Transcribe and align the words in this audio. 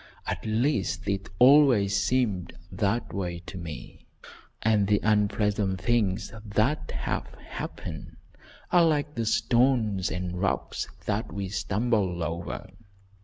At 0.25 0.43
least 0.47 1.07
it 1.07 1.29
always 1.37 1.95
seemed 1.95 2.53
that 2.71 3.13
way 3.13 3.37
to 3.45 3.55
me, 3.55 4.07
and 4.63 4.87
the 4.87 4.99
unpleasant 5.03 5.79
things 5.79 6.33
that 6.43 6.89
have 6.89 7.27
happened 7.35 8.17
are 8.71 8.83
like 8.83 9.13
the 9.13 9.27
stones 9.27 10.09
and 10.09 10.41
rocks 10.41 10.87
that 11.05 11.31
we 11.31 11.49
stumble 11.49 12.23
over. 12.23 12.67